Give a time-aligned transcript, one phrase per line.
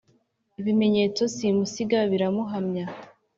[0.59, 1.99] ibimenyetso simusiga.
[2.11, 2.85] biramuhamya